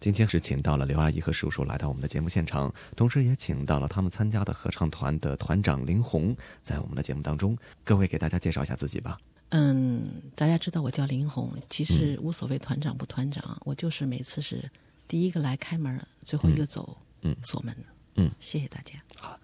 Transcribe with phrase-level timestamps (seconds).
[0.00, 9.18] 今天是请到了刘阿姨和叔叔来到我们的节目现场，同时也请到了他们参加的合唱团的团长林红，在我们的节目当中，各位给大家介绍一下自己吧。
[9.50, 14.70] 嗯，大家知道我叫林红，其实无所谓团长不团长，我就是每次是
[15.06, 17.76] 第一个来开门，最后一个走，嗯锁门。
[18.14, 18.94] 嗯，谢谢大家。
[19.16, 19.38] 好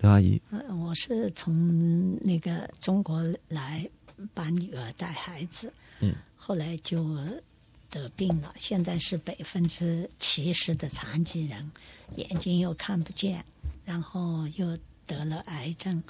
[0.00, 3.88] 刘阿姨，呃，我是从那个中国来
[4.34, 7.02] 把女儿带孩子，嗯，后来就
[7.94, 11.70] 得病了，现在是百分之七十的残疾人，
[12.16, 13.44] 眼睛又看不见，
[13.84, 14.76] 然后又
[15.06, 16.02] 得了癌症，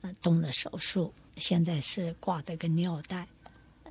[0.00, 3.28] 呃，动了手术，现在是挂的个尿袋，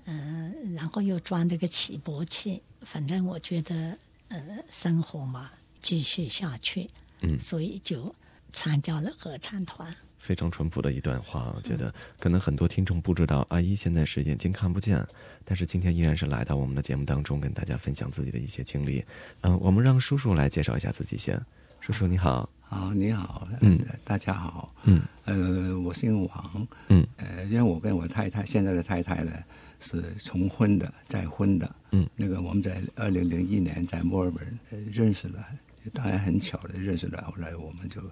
[0.04, 5.50] 嗯、然后又装这个起搏器，反正我觉得，呃，生活嘛，
[5.82, 6.90] 继续下去，
[7.22, 8.14] 嗯所以就
[8.52, 9.96] 参加了合唱团。
[10.20, 15.06] 非常淳朴的一段话，我觉得可能很多听众不知道，阿姨现在是眼睛看不见，
[15.46, 19.04] 但是今天依然是来到我们的节目当中，跟大家分享自己的一些经历。
[19.42, 21.40] 嗯、我们让叔叔来介绍一下自己先。
[21.80, 23.80] 叔叔你好，好，你好，嗯。
[23.88, 25.02] 呃大家好，嗯。
[25.26, 27.06] 呃，我姓王，嗯。
[27.18, 29.32] 呃，因为我跟我太太现在的太太呢
[29.80, 35.46] 是重婚的，再婚的，嗯，那个我们在二零零一年在墨尔本、呃、认识了，
[35.94, 38.10] 当然很巧的认识了，后来我们就呃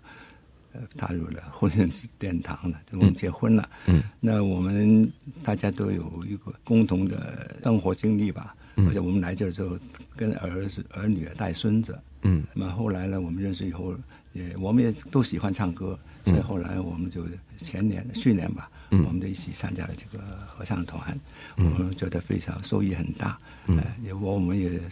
[0.98, 5.12] 踏入了婚姻殿堂了，就我们结婚了，嗯，那我们
[5.44, 8.88] 大家都有一个共同的生活经历吧，嗯。
[8.88, 9.78] 而且我们来这儿之后
[10.16, 12.44] 跟儿子儿女带孙子，嗯。
[12.54, 13.96] 那么后来呢，我们认识以后，
[14.34, 17.26] 也我们也都喜欢唱歌，所以后来我们就
[17.58, 19.04] 前年、去年吧，嗯。
[19.06, 21.18] 我们就一起参加了这个合唱团，
[21.58, 23.38] 我们觉得非常受益很大，
[23.68, 23.78] 嗯。
[23.78, 24.84] 呃，也我们也呃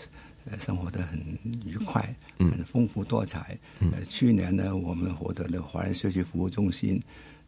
[0.60, 1.20] 生活的很
[1.66, 3.58] 愉快，嗯很丰富多彩。
[3.80, 7.02] 嗯呃，去年呢，我们获得了华人社区服务中心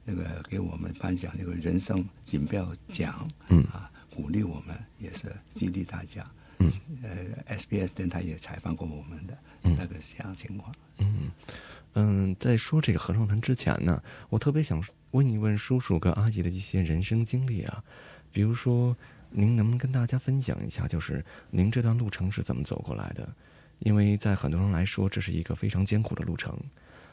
[0.04, 6.26] 那个给我们颁奖那个人生锦标奖，嗯啊，鼓励我们，也是激励大家。
[6.58, 6.72] 嗯
[7.04, 10.74] 呃，SBS 电台也采访过我们的嗯那个这样情况。
[11.00, 11.30] 嗯
[11.96, 14.81] 嗯，在说这个合唱团之前呢，我特别想
[15.12, 17.84] 问一问叔叔跟阿姨的一些人生经历啊，
[18.31, 18.96] 比如说
[19.38, 23.28] 您能不能跟大家分享一下，就是您这段路程是怎么走过来的？
[23.79, 26.57] 因为在很多人来说，这是一个非常艰苦的路程，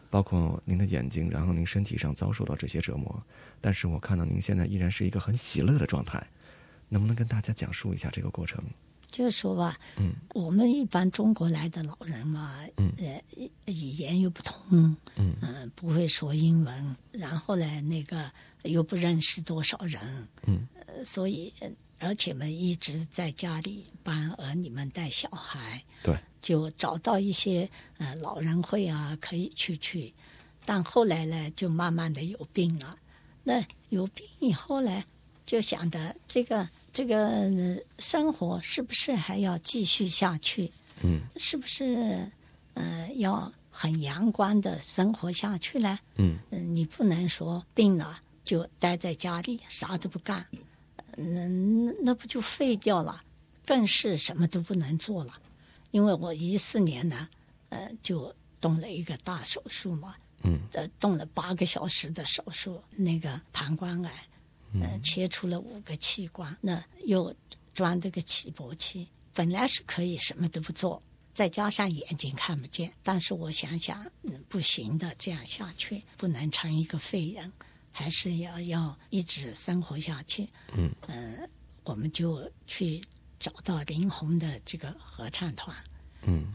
[0.08, 3.20] 包括您的眼睛，然后您身体上遭受到这些折磨，
[3.60, 6.24] 但是我看到您现在依然是一个很喜乐的状态，
[6.88, 8.62] 能不能跟大家讲述一下这个过程？
[9.10, 10.12] 就是说吧，嗯。
[10.34, 12.90] 我们一般中国来的老人嘛，嗯。
[12.96, 13.22] 呃，
[13.66, 15.34] 语言又不通，嗯。
[15.42, 18.30] 嗯、不会说英文，然后呢，那个
[18.62, 20.00] 又不认识多少人，
[20.46, 20.66] 嗯。
[20.86, 21.68] 呃，所以呃
[22.02, 27.68] 而且嘛，一直在家里帮儿女们带小孩，对，就找到一些
[27.98, 30.12] 呃老人会啊，可以去去，
[30.64, 32.98] 但后来呢，就慢慢的有病了。
[33.44, 35.02] 那有病以后呢，
[35.46, 40.70] 就想着这个这个、呃生活是不是还要继续下去？
[41.02, 42.30] 嗯是不是
[42.74, 45.98] 呃要很阳光的生活下去呢？
[46.16, 50.44] 嗯嗯，你不能说病了就待在家里啥都不干，
[51.16, 53.22] 那那那不就废掉了？
[53.64, 55.32] 更是什么都不能做了，
[55.92, 57.28] 因为我一四年呢，
[57.68, 60.58] 呃，就动了一个大手术嘛，嗯。
[60.72, 64.12] 呃，动了八个小时的手术，那个膀胱癌，
[64.80, 67.34] 呃，切除了五个器官，那又
[67.72, 71.00] 装这个起搏器，本来是可以什么都不做，
[71.32, 77.52] 再加上眼睛看不见，但是我想想，嗯，不行的，这样下去不能成一个废人，
[77.92, 80.48] 还是要要一直生活下去。
[80.74, 81.48] 嗯，呃，
[81.84, 83.00] 我们就去
[83.38, 85.76] 找到林红的这个合唱团，
[86.22, 86.50] 嗯。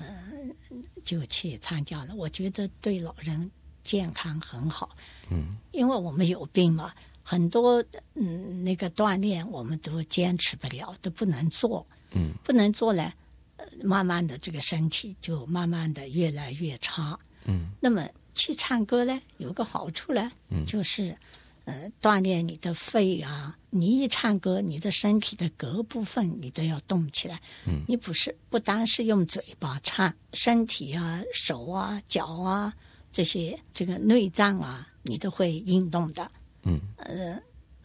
[1.03, 2.13] 就去参加了。
[2.13, 3.49] 我觉得对老人
[3.81, 4.93] 健康很好，
[5.29, 5.55] 嗯。
[5.71, 6.91] 因为我们有病嘛，
[7.23, 7.81] 很多
[8.15, 12.33] 嗯那个锻炼我们都坚持不了，都不能做，嗯。
[12.43, 13.13] 不能做呢，
[13.55, 17.17] 呃慢慢的这个身体就慢慢的越来越差。
[17.45, 17.71] 嗯。
[17.79, 18.05] 那么
[18.37, 21.17] 去唱歌呢，有个好处呢，嗯就是
[21.65, 23.57] 呃锻炼你的肺啊。
[23.69, 27.41] 你一唱歌，你的身体的各部分你都要动起来。
[27.67, 32.73] 嗯你不是不单是用嘴巴唱，身体啊、手啊、脚啊
[33.11, 36.31] 这些这个内脏啊，你都会运动的。
[36.63, 37.41] 嗯呃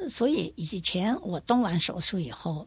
[0.09, 2.67] 所以以前我动完手术以后，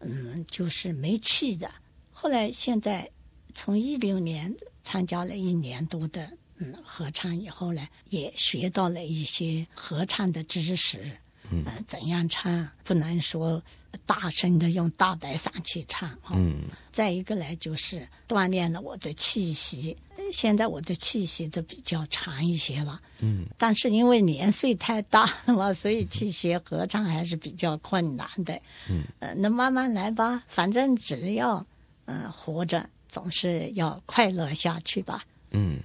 [0.00, 1.70] 嗯，就是没气的。
[2.10, 3.10] 后来现在
[3.54, 11.10] 从一六年参加了一年多的嗯合唱以后呢，也学到了一些合唱的知识。
[11.50, 13.62] 嗯呃，怎样唱不能说
[14.06, 16.34] 大声的用大白嗓去唱哈。
[16.34, 19.94] 嗯再一个呢，就是锻炼了我的气息。
[20.16, 22.98] 呃现在我的气息都比较长一些了。
[23.18, 28.58] 嗯但是因为年岁太大了嘛，所以去学合唱还是比较困难的。
[28.88, 31.58] 嗯，呃，那慢慢来吧，反正只要
[32.06, 35.22] 嗯、呃活着，总是要快乐下去吧。
[35.50, 35.78] 嗯，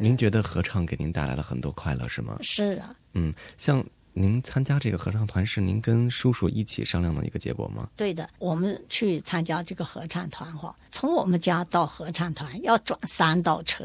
[0.00, 2.38] 您觉得合唱给您带来了很多快乐是吗？
[2.40, 7.88] 是啊，嗯，像您参加这个合唱团是您跟叔叔一起商量的一个结果吗？
[7.96, 13.84] 对的，我们去参加这个合唱团哈，从我们家到合唱团要转三道车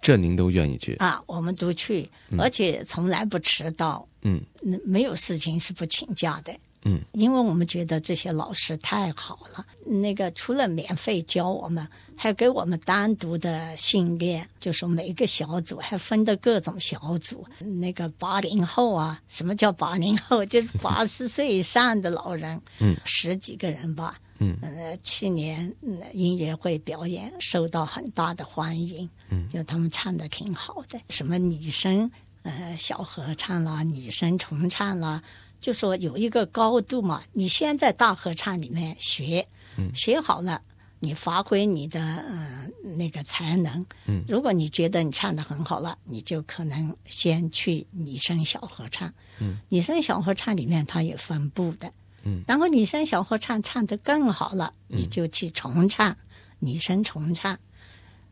[0.00, 0.94] 这您都愿意去？
[0.96, 2.08] 啊，我们都去，
[2.38, 6.54] 而且从来不迟到，嗯那没有事情是不请假的。
[6.88, 11.86] 嗯，因为我们觉得这些老师太好了，那个除了免费教我们，
[12.16, 17.44] 还给我们单独的训练，就是每个小组还分的各种小组。
[17.58, 20.44] 那个八零后啊，什么叫八零后？
[20.46, 32.08] 就是八十岁以上的老人，嗯，十几个人吧，嗯呃，去年嗯音乐会表演受到很大的欢迎，嗯，就他们唱的挺好的，什么女生
[32.44, 35.20] 呃小合唱啦，女生重唱啦，
[35.60, 37.22] 就说有一个高度嘛。
[37.32, 39.46] 你先在大合唱里面学，
[39.94, 40.60] 学好了，
[41.00, 42.66] 你发挥你的呃
[42.96, 43.84] 那个才能。
[44.06, 49.12] 嗯，如果你觉得你唱的很好了，你就可能先去女生小合唱。
[49.40, 51.92] 嗯，女生小合唱里面它有分部的。
[52.24, 56.16] 嗯，然后女生小合唱唱的更好了，你就去重唱，
[56.58, 57.58] 女生重唱。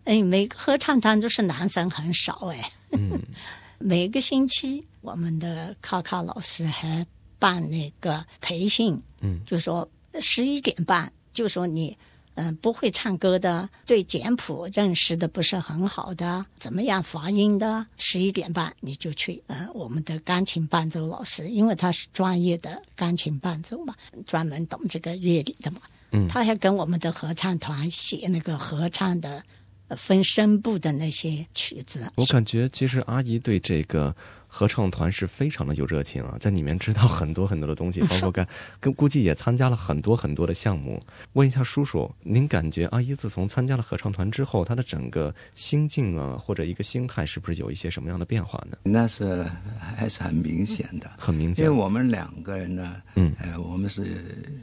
[0.05, 2.71] 哎，每个合唱团都是男生很少哎。
[2.93, 3.21] 嗯
[3.79, 7.06] 每个星期我们的卡卡老师还
[7.38, 9.86] 办那个培训，嗯，就说
[10.18, 11.94] 十一点半，就说你
[12.36, 19.42] 嗯、呃不会唱歌的，对简谱认识的不是很好的，怎么样发音的，十一点半你就去。
[19.48, 23.94] 嗯、我们的钢琴伴奏老师，因为他是专业的钢琴伴奏嘛，
[24.26, 25.80] 专门懂这个乐理的嘛，
[26.12, 29.44] 嗯他还跟我们的合唱团写那个合唱的。
[29.86, 34.16] 呃分声部的那些曲子，我感觉其实阿姨对这个
[34.56, 38.46] 合唱团是非常的有热情啊，在里面知道很多很多的东西， 包括跟
[38.78, 41.02] 跟估计也参加了很多很多的项目。
[41.32, 48.78] 问一下叔叔，您感觉阿姨自从参加了合唱团之后，她的整个心境啊，或者一个心态，是不是有一些什么样的变化呢？
[48.84, 49.44] 那是
[49.80, 51.10] 还是很明显的。
[51.18, 54.06] 很明显因为，我们两个人呢，嗯呃，我们是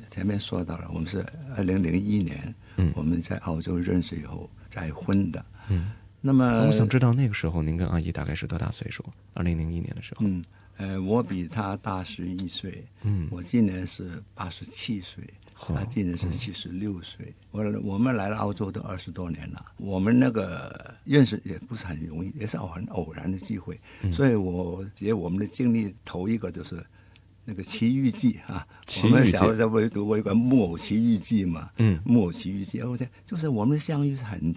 [0.10, 1.26] 前面说到了，我们是
[1.58, 5.92] 二零零一年，嗯我们在澳洲认识以后再婚的，嗯，
[6.22, 9.04] 那么我想知道那个时候您跟阿姨大概是多大岁数？
[9.34, 10.44] 二零零一年的时候，嗯，
[10.78, 15.24] 呃，我比她大十一岁，嗯我今年是八十七岁，
[15.58, 17.34] 嚯他今年是七十六岁。
[17.50, 23.80] 我我们来了澳洲都二十多年了，我们那个认识也不是很容易，也是很偶然的机会，
[24.12, 26.84] 所以我觉得我们的经历头一个就是。
[27.44, 28.66] 那个《奇遇记》啊，
[29.04, 31.72] 我们小时候不是读过一个《木偶奇遇记》嘛？
[31.80, 34.54] 嗯木偶奇遇记》，我觉得就是我们的相遇是很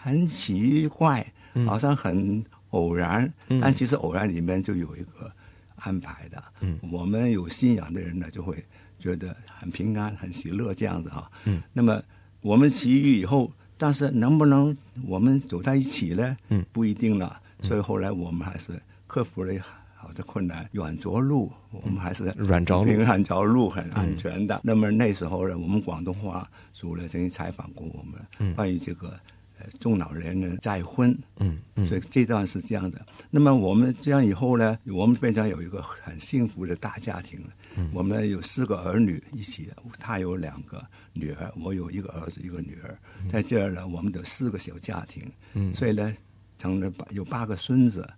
[0.00, 1.26] 很奇怪，
[1.66, 5.30] 好像很偶然，但其实偶然里面就有一个
[5.76, 6.42] 安排的。
[6.60, 8.64] 嗯，我们有信仰的人呢，就会
[8.98, 11.30] 觉得很平安、很喜乐这样子哈。
[11.44, 12.02] 嗯，那么
[12.40, 16.36] 我们奇遇以后，但是能不能我们走在一起呢？
[16.48, 17.40] 嗯，不一定了。
[17.60, 19.52] 所以后来我们还是克服了
[19.96, 24.60] 好的困难，软着陆，我们还是软着陆平安着陆很安全的。
[24.62, 29.18] 那么那时候呢，我们广东话组呢曾经采访过我们，关于这个呃
[29.80, 31.86] 中老年人再婚，嗯嗯。
[31.86, 33.06] 所以这段是这样的。
[33.30, 37.48] 那么我们这样以后呢，我们变成有一个很幸福的大家庭了。
[37.92, 45.72] 我们有四个儿女一起，他有两个女儿，我有一个儿子一个女儿，在这儿呢，我们的四个小家庭，嗯。
[45.72, 46.12] 所以呢，
[46.56, 48.08] 成了八有八个孙子。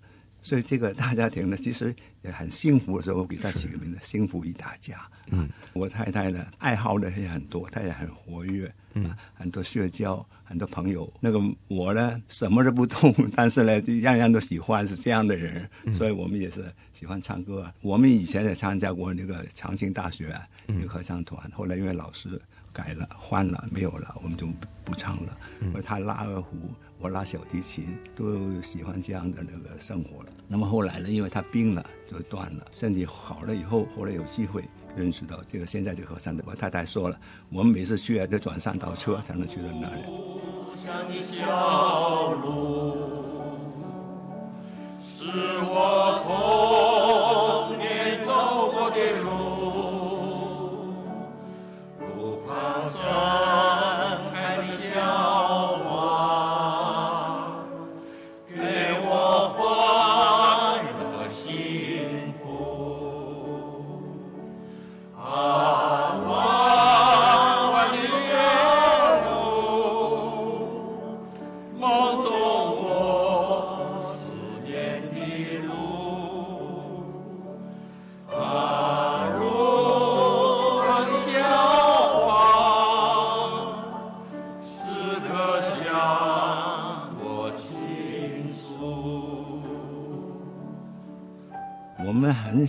[0.43, 4.99] 所以这个大家庭呢，其实也很幸福的时候，我给他起个名字“幸福一大家”。
[5.29, 11.11] 嗯，我太太呢，爱好的也很多，她也很活跃，嗯，很多社交，很多朋友。
[11.21, 15.69] 那个我呢，什么都不懂， 但是呢，就样样都喜欢，是这样的人。
[15.93, 17.75] 所以我们也是喜欢唱歌啊。
[17.83, 22.41] 我们以前也参加过那个长青大学、啊、一个合唱团，后来因为老师
[22.73, 25.37] 改了、换了、没有了，我们就不不唱了。
[25.75, 26.57] 而他拉二胡，
[26.99, 30.29] 我拉小提琴，都喜欢这样的那个生活了。
[30.49, 32.67] 那么后来呢，因为他病了，就断了。
[32.73, 34.65] 身体好了以后，后来有机会
[34.97, 36.43] 认识到这个现在这个和尚的。
[36.47, 37.19] 我太太说了，
[37.51, 40.03] 我们每次去啊，都转三道车才能去到那里。
[40.05, 42.97] 故乡的小路，
[45.01, 45.31] 是
[45.63, 46.23] 我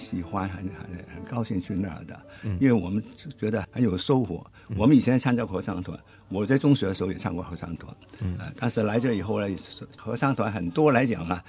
[0.01, 2.19] 喜欢，很很很高兴去那儿的，
[2.59, 3.03] 因为我们
[3.37, 4.45] 觉得很有收获。
[4.75, 5.97] 我们以前参加合唱团，
[6.29, 9.55] 我在中学的时候也唱过合唱团，嗯、呃，但是来这以后呢，
[9.97, 11.43] 合唱团很多来讲啊，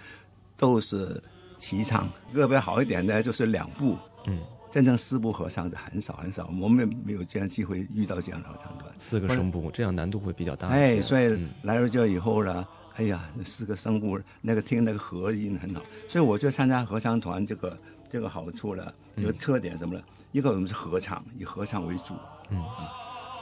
[0.57, 1.23] 都是
[1.57, 4.39] 齐唱，个别好一点的就是两部，嗯，
[4.71, 10.69] 真正四部合唱的很少很少，我们没有这样机会遇到这样的合唱团，四个声部，这样难度会比较大。
[10.69, 11.49] 哎，所以嗯。
[11.63, 12.67] 来了这以后呢，
[12.97, 17.79] 哎呀，那四个声部那个听那个和音很好，所以我就参加合唱团这个
[18.13, 20.05] 这个好处呢，有个特点什么呢？
[20.33, 22.13] 一个我们是合唱，以合唱为主，
[22.51, 22.93] 嗯啊，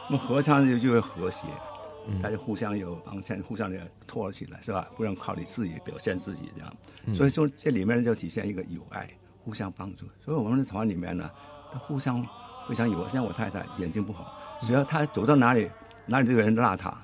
[0.09, 1.49] 那么合唱就就会和谐，
[2.23, 4.89] 大家互相有帮衬，互相的托起来，是吧？
[4.97, 6.73] 不能靠你自己表现自己这样，
[7.13, 9.11] 所以说这里面就体现一个友爱，
[9.45, 10.07] 互相帮助。
[10.25, 11.29] 所以我们的团里面呢，
[11.73, 12.25] 他互相
[12.69, 13.09] 非常友爱。
[13.09, 15.69] 像我太太眼睛不好，只要她走到哪里，
[16.07, 16.97] 哪里都有人拉她，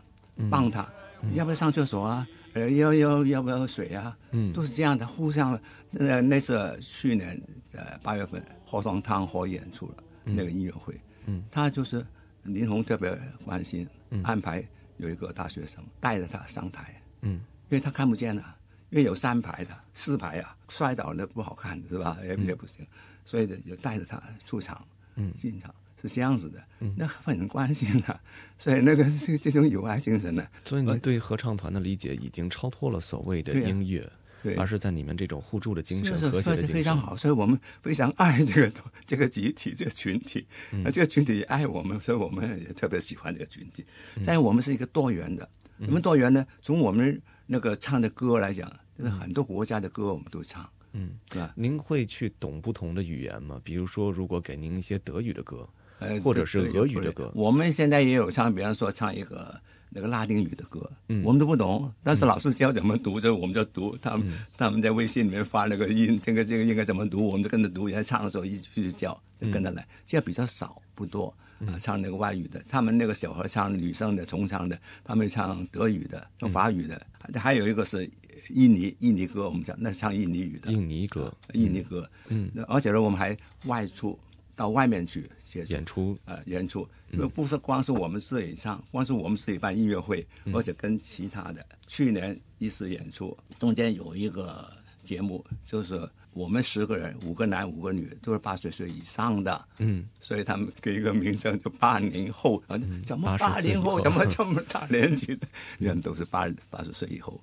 [0.49, 0.87] 帮她，
[1.35, 2.25] 要不要上厕所啊？
[2.57, 4.17] 呃，要要要不要水啊？
[4.31, 4.51] 嗯。
[4.53, 5.53] 都是这样的，互相。
[5.99, 7.41] 呃，那是去年
[7.73, 9.95] 呃八月份火塘汤河演出了、
[10.25, 12.05] 那个音乐会，嗯，他就是
[12.45, 13.87] 林红特别关心，
[14.23, 17.41] 安排有一个大学生带着他上台，嗯。
[17.69, 18.57] 因为他看不见啊，
[18.91, 22.17] 因为有三排的、四排啊，摔倒了不好看是吧？
[22.23, 22.87] 也也不行，
[23.25, 24.83] 所以就带着他出场，
[25.17, 25.31] 嗯。
[25.35, 26.63] 进场是这样子的，
[26.97, 28.21] 那很关心的，
[28.59, 34.01] 所以那个这这种友爱精神呢，所以您对合唱团的理解已经超脱了所谓的音乐，
[34.43, 34.55] 对。
[34.55, 36.75] 而是在你们这种互助的精神、是是，和谐的精神。
[36.75, 38.73] 非常好，所以我们非常爱这个
[39.05, 43.85] 这个集体、这个群体，那、这个群体也爱我们，所以我们也特别喜欢这个群体。
[44.25, 45.49] 但我们是一个多元的，
[45.79, 51.53] 我们多元呢，从我们那个唱的歌来讲，就是很多国家的歌我们都唱，嗯，对吧？
[51.57, 53.61] 您会去懂不同的语言吗？
[53.65, 63.97] 比如说，如果给您一些德语的歌，呃，或者是俄语的歌我们现在也有唱，比方说唱一个那个拉丁语的歌，嗯我们都不懂，但是老师教怎么读，就我们就读。
[64.03, 67.89] 他们、他们在微信里面发那个音，这个这个应该怎么读，我们就跟着读。
[67.89, 69.87] 人家唱的时候一起去教，就跟着来。
[70.05, 77.01] 现在比较少，不多啊，唱那个外语的，他们那个小合唱女生的重唱的，他们唱德语的、唱法语的，
[77.41, 78.11] 还有一个是
[78.51, 83.35] 印尼印尼歌，我们讲那是唱印尼语的，印尼歌印尼歌，嗯，那而且呢，我们还
[83.65, 84.19] 外出
[84.57, 94.69] 到外面去接演出，呃演出，因为不是光是我们自己唱，光是我们自己办音乐会，而且跟其他的去年一次演出，中间有一个
[95.05, 105.47] 节目，就是我们十个人，五个男五个女，都是八十岁以上的，嗯，所以他们给一个名称就八零后，啊，怎么八零后 怎么这么大年纪的
[105.79, 107.39] 人都是八八十岁以后？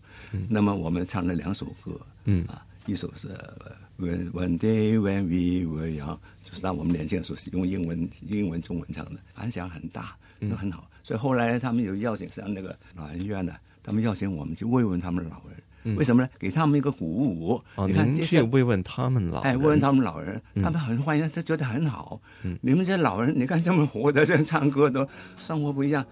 [0.49, 2.43] 那么我们唱了两首歌，嗯。
[2.47, 6.19] 啊，一首是呃 When One Day When We Were Young，
[6.53, 10.87] 就是当我们年轻的时候是用英文英文中文唱的，反响很大，就很好。
[11.01, 16.29] 所以后来他们有邀请，上那个老人院呢，他们邀请我们去慰问他们的老人，为什么呢？
[16.37, 17.59] 给他们一个鼓舞。
[17.73, 22.21] 哦，你看您这些去慰问他们老哎，慰，问他们老人，他们很欢迎，他觉得很好。
[22.61, 26.05] 你们这老人，你看这么活的，这样唱歌都生活不一样，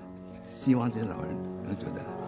[0.47, 2.20] 希望这些老人能觉得。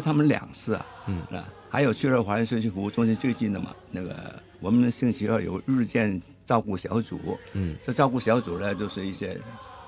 [0.00, 1.20] 他们两次啊，嗯。
[1.36, 9.38] 啊，还有去了华人社区服务中心最近的嘛，那个我们星期二有日间照顾小组，嗯，这照顾小组呢，就是一些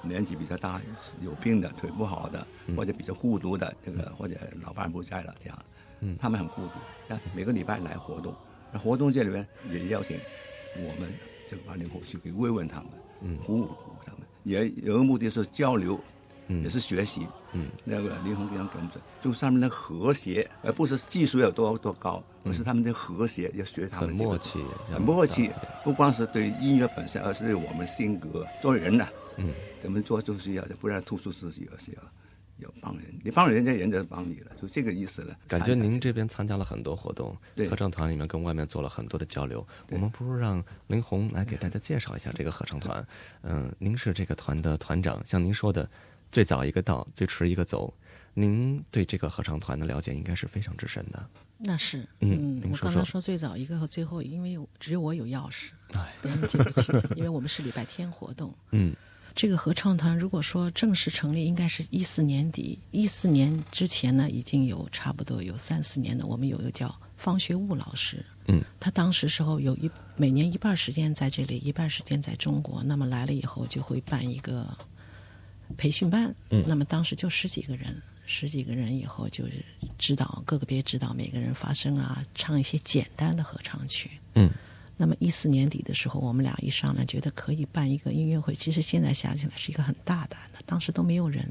[0.02, 0.80] 年纪比较大、
[1.20, 2.46] 有病的、腿不好的，
[2.76, 5.58] 或者比较孤独的，这个或者老伴不在了这样，
[6.00, 8.34] 嗯，他们很孤独，啊，每个礼拜来活动，
[8.72, 10.18] 那活动这里面也邀请
[10.76, 11.12] 我们
[11.48, 12.86] 这个八零后去给慰问他们，
[13.22, 15.98] 嗯，鼓舞鼓舞他们，也有个目的是交流。
[16.48, 25.50] 也是学习，嗯，那个林红经常跟我们说，就是他们的和谐，而不是技术有多多高，而是他们的和谐，要学他们这个很默契，很默契，
[25.84, 31.98] 不光是对音乐本身，而是对我们性格做人呢、嗯，怎么做就是要不然突出自己，而是要
[32.66, 35.36] 要帮人，你帮人家，人家帮你了，就这个意思了。
[35.46, 37.36] 感觉您这边参加了很多活动，
[37.70, 39.64] 合唱团里面跟外面做了很多的交流。
[39.90, 43.06] 我们不如让林红来给大家介绍一下这个合唱团。
[43.42, 45.88] 嗯，您是这个团的团长，像您说的，
[46.30, 47.92] 最早一个到，最迟一个走。
[48.34, 51.28] 您对这个合唱团的了解应该是非常之深的。
[51.58, 58.54] 那是，嗯嗯，我刚才说最早一个和最后，因为只有我有钥匙，哎，别人进不去，因为我们是礼拜天活动。
[58.70, 58.94] 嗯
[59.34, 62.78] 这个合唱团如果说正式成立，应该是一四年底。
[62.90, 72.82] 一四年之前呢，已经有差不多有三四年的，我们有一个叫方学悟老师，嗯，他当时时候有一每年一半时间在这里，一半时间在中国。
[72.82, 74.76] 那么来了以后就会办一个
[75.76, 79.64] 培训班，嗯那么当时就十几个人，十几个人以后就是
[79.98, 84.10] 指导各个别指导每个人发声啊，唱一些简单的合唱曲。
[84.34, 84.50] 嗯
[85.00, 88.52] 那么一四年底的时候，我们俩一商量，觉得可以办一个音乐会。
[88.52, 91.48] 其实现在想起来是一个很大胆的，当时都没有人。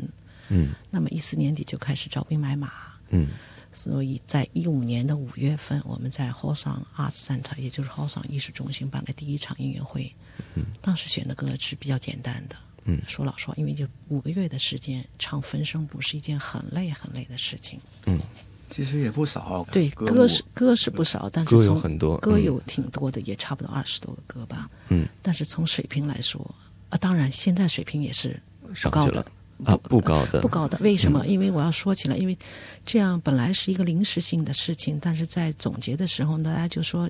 [0.50, 2.72] 嗯那么一四年底就开始招兵买马，
[3.10, 3.30] 嗯
[3.72, 10.14] 所以在一五年的五月份，我们在 h o s a n Arts Center，也就是 h o s a n 艺术中心办了第一场音乐会。
[10.56, 12.56] 嗯当时选的歌是比较简单的。
[12.88, 17.80] 嗯说老实话，因为就五个月的时间，唱分声部是一件很累很累的事情。
[18.06, 18.20] 嗯，
[18.70, 19.66] 其实也不少。
[19.72, 24.70] 对，歌是歌是不少，但是歌有从很多嗯歌有挺多的，也差不多二十多个歌吧。
[24.90, 26.40] 嗯，但是从水平来说，
[26.90, 29.26] 啊，当然现在水平也是不上高的去了。
[29.66, 31.26] 啊，不高的，不高的，为什么？
[31.26, 32.38] 因为我要说起来，因为
[32.86, 37.10] 这样本来是一个临时性的事情，但是在总结的时候，大家就说呃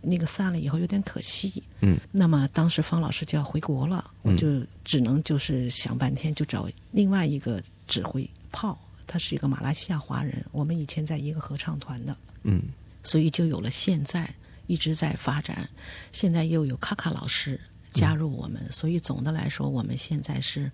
[0.00, 1.62] 那个散了以后有点可惜。
[1.80, 12.62] 嗯，那么当时方老师就要回国了，我就只能就是想半天，就找另外一个指挥炮，他是一个马来西亚华人，我们以前在一个合唱团的，嗯。
[13.02, 14.28] 所以就有了现在
[14.66, 15.68] 一直在发展，
[16.10, 17.60] 现在又有卡卡老师
[17.92, 20.68] 加入我们，所以总的来说，我们现在是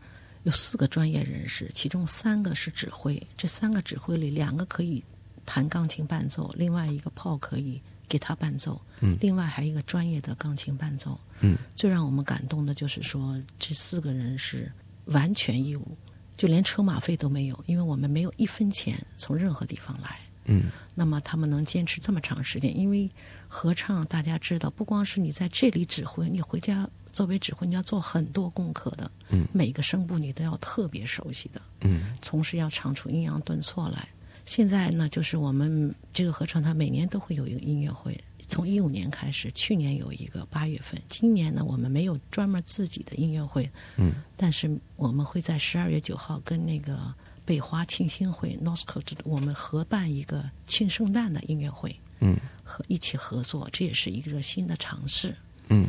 [0.44, 5.04] 有四个专业人士，其中三个是指挥，这三个指挥里两个可以
[5.44, 7.78] 弹钢琴伴奏，另外一个炮可以
[8.12, 11.18] 给他伴奏，嗯另外还有一个专业的钢琴伴奏。
[11.40, 14.70] 嗯最让我们感动的就是说，这四个人是
[15.06, 15.96] 完全义务，
[16.36, 20.20] 就连车马费都没有，因为我们没有一分钱从任何地方来。
[20.44, 23.10] 嗯那么他们能坚持这么长时间，因为
[23.48, 29.10] 合唱大家知道，不光是你在这里指挥，你回家作为指挥，你要做很多功课的。
[29.30, 34.08] 嗯，每个声部你都要特别熟悉的，嗯从事要唱出阴阳顿挫来。
[34.44, 44.12] 现在呢，就是我们这个合唱团每年都会有一个音乐会，从一五年开始，去年有一个八月份，今年呢我们没有专门自己的音乐会，嗯。
[44.36, 52.36] 但是我们会在十二月九号跟那个北华庆星会 Northcote 我们合办一个庆圣诞的音乐会，嗯。
[52.64, 55.34] 和一起合作，这也是一个新的尝试。
[55.68, 55.86] 嗯，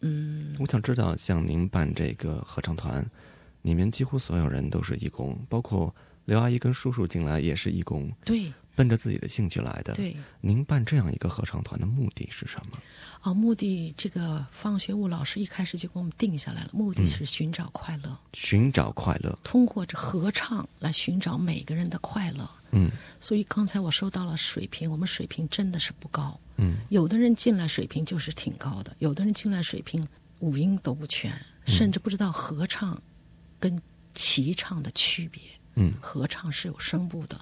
[0.00, 3.04] 嗯，我想知道，像您办这个合唱团，
[3.62, 5.94] 里面几乎所有人都是义工，包括
[6.28, 10.14] 刘阿姨跟叔叔进来也是义工，对奔着自己的兴趣来的。，对。
[10.42, 12.78] 您办这样一个合唱团的目的是什么？
[13.22, 19.38] 啊，目的这个方学武老师一开始就给我们定下来了，目的是寻找快乐，寻找快乐。
[19.42, 22.48] 通过这合唱来寻找每个人的快乐。
[22.72, 26.38] 嗯所以刚才我说到了水平，我们水平真的是不高。
[26.58, 30.06] 嗯有的人进来水平就是挺高的，有的人进来水平
[30.40, 31.32] 五音都不全，
[31.64, 33.02] 甚至不知道合唱
[33.58, 33.80] 跟
[34.12, 35.40] 齐唱的区别。
[35.78, 37.40] 嗯合唱是有声部的。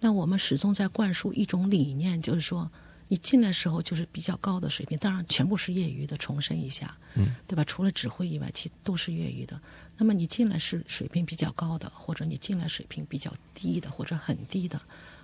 [0.00, 2.70] 那我们始终在灌输一种理念，就是说，
[3.08, 7.64] 你进来时候就是比较高的水平，当然全部是业余的，重申一下，嗯，对吧？
[7.64, 9.60] 除了指挥以外，其都是业余的。
[9.96, 14.80] 那么你进来是水平比较高的，或者你进来水平比较低的，或者很低的，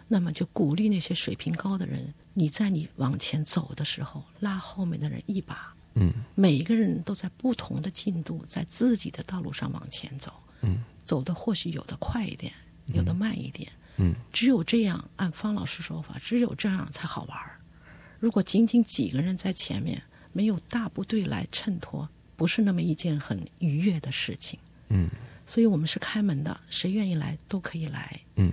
[0.08, 5.74] 那么就鼓励那些水平高的人，你在你往前走的时候，拉后面的人一把。
[5.94, 10.32] 嗯每一个人都在不同的进度，在自己的道路上往前走。
[10.62, 12.52] 嗯走的或许有的快一点，
[12.86, 13.70] 有的慢一点。
[13.98, 17.60] 嗯只有这样，按方老师说法，只有这样才好玩儿。
[18.18, 24.58] 如果仅仅几个人在前面，没有大部队来衬托，不是那么一件很愉悦的事情。
[24.88, 25.08] 嗯
[25.44, 28.20] 所以我们是开门的，谁愿意来都可以来。
[28.36, 28.50] 嗯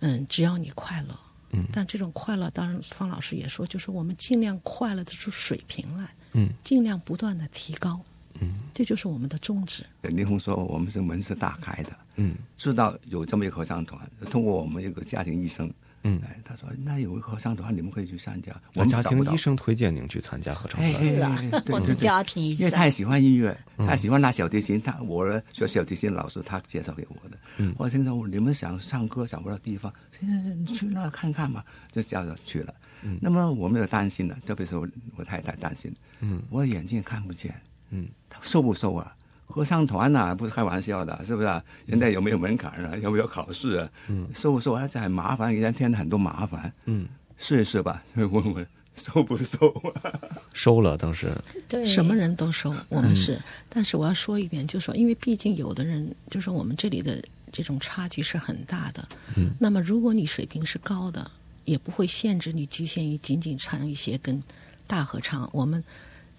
[0.00, 1.18] 嗯，只要你快乐。
[1.50, 8.00] 嗯但这种快乐，当然方老师也说，就是我们尽量快乐的出水平来，嗯尽量不断的提高。
[8.40, 8.54] 嗯。
[8.74, 9.84] 这就是我们的宗旨。
[10.02, 12.34] 林红说我们是门是大开的，嗯。
[12.56, 15.70] 知道有这么一个合唱团，通过我们一个家庭医生，
[16.04, 16.20] 嗯。
[16.24, 18.50] 哎，他说那有一个合唱团，你们可以去参加。
[18.74, 21.04] 我们家庭医生推荐您去参加合唱哎团。
[21.04, 27.36] 哎哎哎，对我的对对家庭医生因为他也喜欢音乐，他喜欢拉小提琴，他我的学小提琴老师他介绍给我的。
[27.58, 27.74] 嗯。
[27.76, 32.74] 我听说你们想唱歌找不到地方，现在你去那看看嘛，就叫着去了。
[33.20, 36.40] 那么我们有担心了，特别是我我太太担心，嗯。
[36.48, 37.52] 我眼睛看不见，
[37.92, 39.14] 嗯他收不收啊？
[39.46, 41.62] 合唱团呐、不是开玩笑的，是不是、啊？
[41.86, 42.96] 现在有没有门槛啊？
[43.02, 43.88] 有没有考试啊？
[44.08, 44.74] 嗯收不收？
[44.74, 46.72] 而且很麻烦，给人添了很多麻烦。
[46.86, 49.68] 嗯，试一试吧， 问问收不收
[50.02, 50.12] 啊？
[50.54, 51.30] 收了当时。
[51.68, 53.38] 对什么人都收，我们是。
[53.68, 59.06] 但是我要说一点，就是说，因为毕竟有的人，就是我们这里的这种差距是很大的。
[59.36, 59.50] 嗯。
[59.60, 61.30] 那么，如果你水平是高的，
[61.66, 64.42] 也不会限制你局限于仅仅唱一些跟
[64.86, 65.48] 大合唱。
[65.52, 65.82] 我们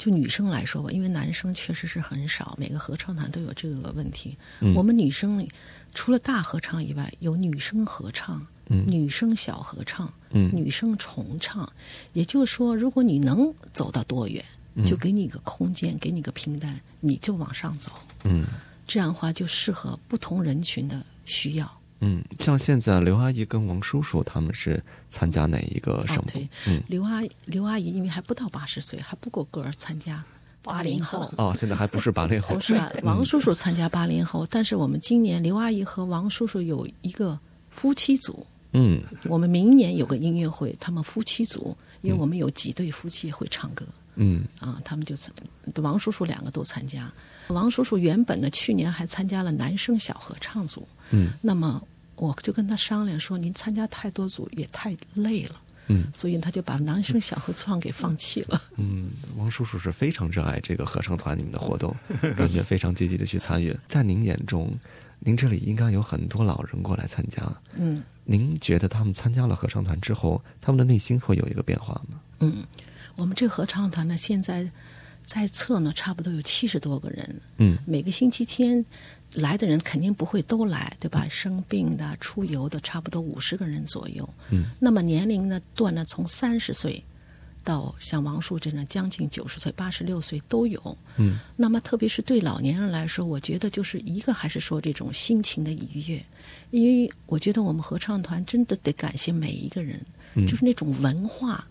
[0.04, 4.38] 就女生来说吧，因为男生确实是很少，每个合唱团都有这个问题。
[4.60, 5.48] 嗯我们女生
[5.94, 11.72] 除了大合唱以外，有女生合唱、嗯女生小合唱、嗯女生重唱。
[12.12, 14.44] 也就是说，如果你能走到多远，
[14.76, 17.90] 嗯就给你一个空间，给你个平台，你就往上走。
[18.26, 18.46] 嗯
[18.86, 21.80] 这样的话就适合不同人群的需要。
[22.06, 26.22] 嗯，像现在刘阿姨跟王叔叔他们是参加哪一个声部？
[26.22, 30.22] 哦对嗯，刘阿刘阿姨因为还不到八十岁，还不够格儿参加
[30.62, 31.32] 八零后。
[31.38, 32.56] 哦，现在还不是八零后。
[32.56, 37.40] 不，是啊，王叔叔参加八零后，但是我们今年刘阿姨和王叔叔有一个
[37.70, 39.02] 夫妻组，嗯。
[39.30, 43.86] 我们明年有个音乐会，他们夫妻组，因为我们有几对夫妻会唱歌。
[44.16, 44.44] 嗯。
[44.60, 45.34] 啊，他们就参，
[45.76, 47.10] 王叔叔两个都参加。
[47.48, 51.32] 王叔叔原本呢，去年还参加了男生小合唱组，嗯。
[51.42, 51.82] 那么
[52.28, 55.56] 我就跟他商量说，您参加太多组也太累了，
[55.88, 58.62] 嗯所以他就把男生小合唱给放弃了。
[58.78, 61.94] 嗯，王叔叔是非常热爱这个合唱团你们的活动，
[62.38, 63.78] 感觉非常积极的去参与。
[63.90, 64.74] 在您眼中，
[65.20, 67.42] 您这里应该有很多老人过来参加，
[67.76, 72.22] 嗯您觉得他们参加了合唱团之后，他们的内心会有一个变化吗？
[72.40, 72.64] 嗯，
[73.16, 74.72] 我们这个合唱团呢，现在
[75.24, 77.42] 在册呢，差不多有七十多个人。
[77.58, 78.86] 嗯每个星期天
[79.36, 81.28] 来的人肯定不会都来，对吧？
[81.30, 84.28] 生病的、出游的，差不多五十个人左右。
[84.52, 87.04] 嗯，那么年龄呢段呢，从三十岁
[87.64, 90.98] 到像王树这样将近九十岁、八十六岁都有。
[91.18, 91.40] 嗯。
[91.56, 96.24] 那么特别是对老年人来说，我觉得就是一个还是说这种心情的愉悦，
[96.72, 100.00] 因为我觉得我们合唱团真的得感谢每一个人，
[100.36, 100.46] 嗯。
[100.46, 101.66] 就是那种文化，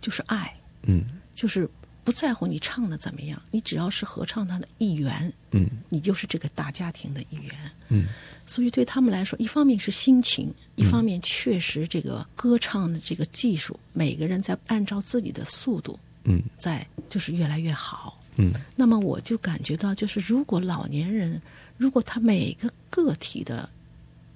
[0.00, 1.04] 就是爱，嗯。
[1.34, 1.68] 就是
[2.08, 7.54] 不在乎你唱的怎么样，你只要是合唱团的一员，嗯你就是这个大家庭的一员。
[7.90, 8.06] 嗯
[8.46, 18.18] 所以对他们来说，一方面是心情，一方面确实这个歌唱的这个技术，每个人在按照自己的速度嗯在就是越来越好。
[18.38, 21.42] 嗯那么我就感觉到，就是如果老年人，
[21.76, 23.68] 如果他每个个体的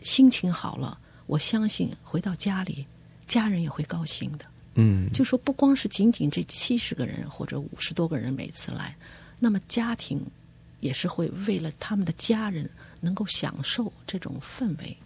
[0.03, 2.85] 心情好了，我相信回到家里，
[3.27, 4.45] 家人也会高兴的。
[4.75, 8.97] 嗯，就说不光是仅仅这七十个人或者五十多个人每次来，
[9.39, 10.21] 那么家庭
[10.81, 12.69] 也是会为了他们的家人
[13.01, 14.97] 能够享受这种氛围，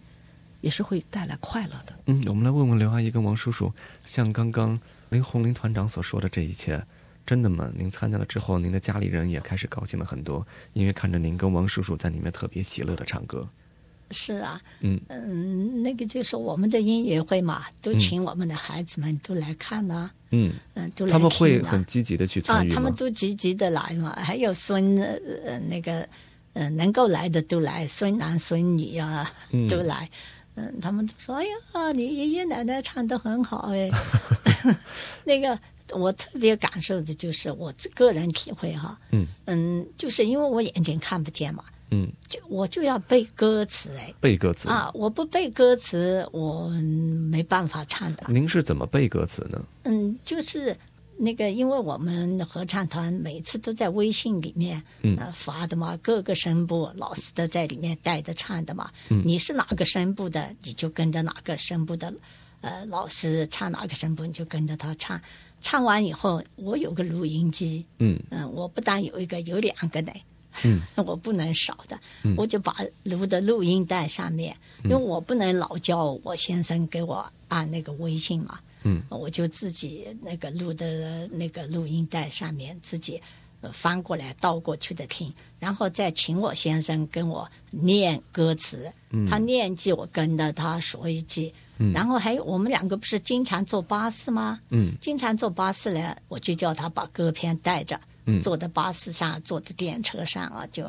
[0.60, 1.98] 也是会带来快乐的。
[2.06, 3.72] 嗯，我们来问问刘阿姨跟王叔叔，
[4.04, 4.78] 像刚刚
[5.10, 6.82] 林红林团长所说的这一切，
[7.26, 7.70] 真的吗？
[7.74, 13.48] 您参加了之后，您的家里人也开始高兴了很多，因为看着您跟王叔叔在里面特别喜乐的唱歌。
[14.10, 22.74] 是啊，嗯嗯，那个就是我们的音乐会嘛，都请我们的孩子们都来看呐、嗯，嗯，都来他们会很积极的去啊参与，吗？
[22.74, 26.08] 他们都积极的来嘛，还有孙呃呃那个
[26.52, 30.08] 呃能够来的都来，孙男孙女啊、嗯都来。
[30.58, 33.90] 嗯，他们都说：“哎呀，你爷爷奶奶唱的很好哎。
[35.22, 35.58] ”那个
[35.90, 46.82] 我特别感受的就是我自个人体会哈，嗯嗯，就是因为我眼睛看不见嘛，嗯，就我就要背歌词哎背歌词啊，我不背歌词我嗯
[47.30, 48.26] 没办法唱的。
[48.28, 49.64] 您是怎么背歌词呢？
[49.84, 50.76] 嗯，就是
[51.16, 58.90] 那个，因为我们合唱团每次都在微信里面，嗯呃，发的嘛，各个声部老师都在里面带着唱的嘛。
[59.08, 62.12] 嗯你是哪个声部的，你就跟着哪个声部的，
[62.62, 65.20] 呃，老师唱哪个声部，你就跟着他唱。
[65.60, 70.12] 唱完以后，我有个录音机，嗯嗯，我不但有一个，有两个呢。
[70.64, 71.98] 嗯， 我不能少的，
[72.36, 74.90] 我就把录的录音带上面，嗯。
[74.90, 83.20] 因为我不能老叫我先生给我按那个微信嘛，嗯，我就自己那个录的那个录音带上面自己
[83.60, 88.92] 呃翻过来倒过去的听，然后再请我先生跟我念歌词，
[89.28, 91.52] 他念一句我跟着他说一句，
[91.92, 94.60] 然后还有我们两个不是经常坐巴士吗？
[94.70, 94.92] 嗯。
[95.00, 100.84] 经常坐巴士呢，我就叫他把歌片带着，嗯坐在巴士上，坐在电车上啊，就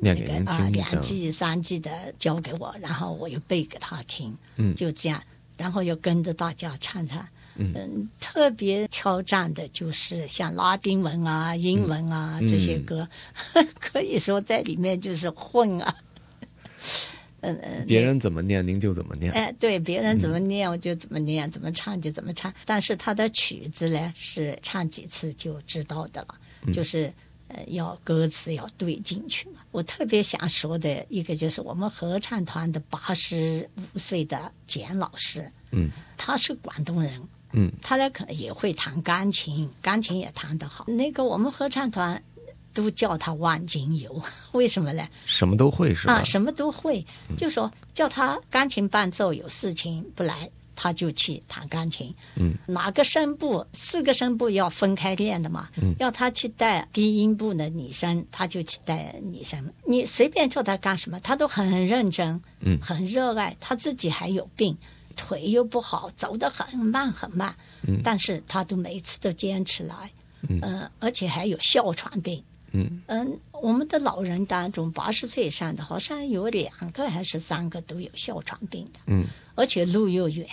[0.00, 5.22] 那个啊两季三季的教给我，然后我又背给他听，嗯就这样，
[5.56, 7.26] 然后又跟着大家唱唱。
[7.60, 13.08] 嗯，特别挑战的就是像拉丁文啊、英文啊、嗯这些歌，
[13.80, 15.92] 可以说在里面就是混啊。
[17.40, 19.32] 嗯嗯，别人怎么念您就怎么念。
[19.32, 22.52] 哎，对，别人怎么念我就怎么念，怎么唱就怎么唱。
[22.64, 26.34] 但是他的曲子呢，是唱几次就知道的了，
[26.72, 27.12] 就是
[27.48, 29.60] 呃，要歌词要对进去嘛。
[29.70, 37.20] 我特别想说的一个就是我们合唱团的八十五岁的简老师，嗯他是广东人，
[37.52, 40.84] 嗯他呢可也会弹钢琴，钢琴也弹得好。
[40.86, 42.22] 那个我们合唱团
[42.74, 45.08] 都叫他万金油， 为什么呢？
[45.24, 46.14] 什么都会是吧？
[46.14, 47.04] 啊，什么都会，
[47.36, 50.48] 就说叫他钢琴伴奏有事情不来，
[50.80, 52.14] 他就去弹钢琴。
[52.36, 55.68] 嗯，哪个声部四个声部要分开练的嘛？
[55.82, 59.58] 嗯要他去带低音部的女生，他就去带女生。
[59.84, 63.56] 你随便叫他干什么，他都很认真，嗯很热爱。
[63.58, 64.78] 他自己还有病，
[65.16, 67.52] 腿又不好，走得很慢很慢，
[67.88, 70.08] 嗯但是他都每次都坚持来。
[70.48, 72.40] 嗯呃而且还有哮喘病。
[72.72, 80.46] 嗯嗯，我们的老人当中，八十岁以上的，好像有两个还是三个都有哮喘病的，嗯，而且路又远。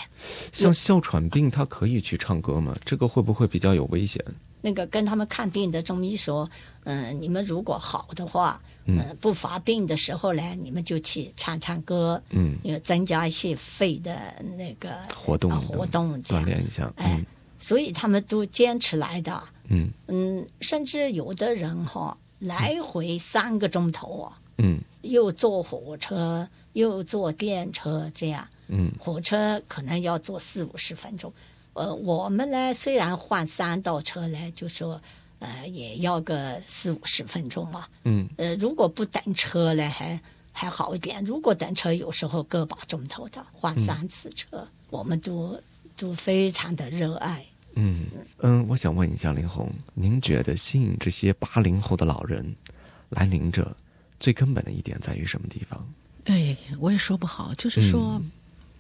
[0.54, 2.76] 像哮喘病，他可以去唱歌吗？
[2.86, 4.24] 这个会不会比较有危险？
[4.62, 6.50] 那个跟他们看病的中医说，
[6.86, 16.20] 嗯、你们如果好的话，嗯、不发病的时候呢，你们就去唱唱歌，嗯，也增加一些肺的那个活动啊活动。
[16.24, 16.92] 锻炼一下。
[16.96, 17.24] 哎，
[17.60, 19.44] 所以他们都坚持来的。
[19.70, 28.48] 嗯嗯，甚至有的人哈，来回三个钟头啊，嗯又坐火车，又坐电车，这样。
[28.68, 31.32] 嗯火车可能要坐四五十分钟。
[31.74, 35.00] 呃，我们呢，虽然换三道车呢，就说
[35.40, 37.86] 呃也要个四五十分钟嘛。
[38.06, 40.20] 嗯呃，如果不等车呢，还
[40.52, 41.24] 还好一点。
[41.24, 45.62] 如果等车，有时候个把钟头的，换三次车，我们都
[45.98, 47.46] 都非常的热爱。
[47.76, 48.06] 嗯
[48.40, 52.56] 嗯，我想问一下林红，您觉得吸引这些八零后的老人
[53.10, 53.76] 来您这，
[54.20, 55.86] 最根本的一点在于什么地方？
[56.26, 58.32] 哎，我也说不好，就是说，嗯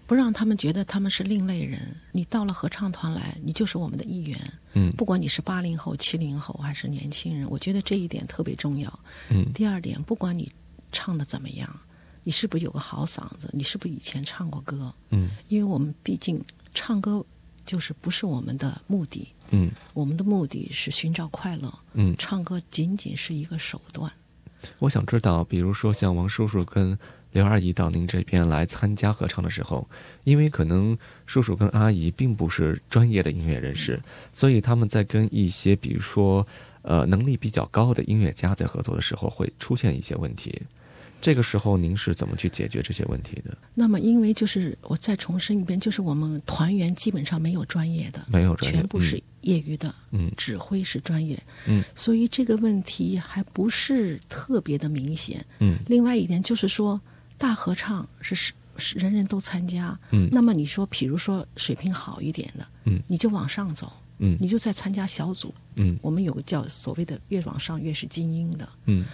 [0.08, 1.82] 不让他们觉得他们是另类人。
[2.12, 4.40] 你到了合唱团来，你就是我们的一员。
[4.74, 9.00] 嗯不管你是八零后、七零后还是年轻人，我觉得这一点特别重要。
[9.30, 10.52] 嗯第二点，不管你
[10.92, 11.68] 唱的怎么样，
[12.24, 14.94] 你是不是有个好嗓子，你是不是以前唱过歌？
[15.10, 16.40] 嗯因为我们毕竟
[16.76, 17.26] 唱歌
[17.66, 24.12] 就是不是我们的目的，嗯我们的目的是寻找快乐，嗯，唱歌仅仅是一个手段。
[24.80, 26.98] 我想知道，比如说像王叔叔跟
[27.32, 29.88] 刘阿姨到您这边来参加合唱的时候，
[30.24, 34.02] 因为可能叔叔跟阿姨并不是专业的音乐人士，
[34.32, 36.48] 所以他们在跟一些比如说
[36.82, 40.62] 呃能力比较高的音乐家在合作的时候，会出现一些问题。
[41.22, 43.58] 这个时候您是怎么去解决这些问题的？
[43.74, 51.84] 那么，因为就是我再重申一遍，就是我们团员基本上没有专业的，没有专业全部是业余的，嗯指挥是专业，嗯。
[51.96, 55.44] 所以这个问题还不是特别的明显。
[55.60, 55.80] 嗯。
[55.88, 57.02] 另外一点就是说，
[57.40, 60.30] 大合唱是是是人人都参加，嗯。
[60.32, 63.02] 那么你说，比如说水平好一点的，嗯。
[63.08, 64.38] 你就往上走，嗯。
[64.40, 65.98] 你就在参加小组，嗯。
[66.04, 69.06] 我们有个叫所谓的越往上越是精英的，嗯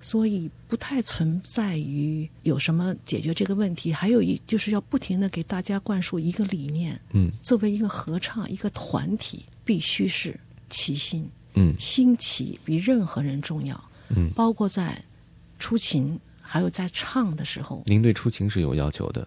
[0.00, 3.92] 所以不太存在于有什么解决这个问题。
[3.92, 10.38] 还有一就是要不停的给大家灌输一个理念：嗯作为一个合唱一个团体，必须是
[10.70, 13.82] 齐心，嗯心齐比任何人重要。
[14.10, 15.02] 嗯，包括在
[15.58, 19.26] 出勤，还有在唱的时候，您对出勤是有要求的。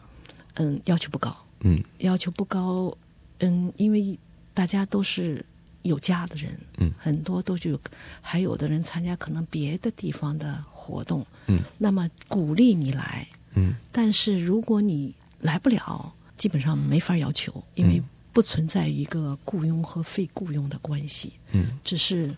[0.56, 2.96] 嗯，要求不高，嗯要求不高，
[3.40, 4.18] 嗯，因为
[4.54, 5.46] 大家都是
[5.84, 6.92] 有家的人，嗯。
[6.98, 7.80] 很多都就
[8.22, 11.60] 还有的人参加可能别的地方的活动，嗯。
[11.78, 13.76] 那么鼓励你来，嗯。
[13.92, 18.04] 但是如果你来不了，基本上没法要求，因为嗯。
[18.34, 21.78] 不存在一个雇佣和非雇佣的关系，嗯。
[21.84, 22.34] 只是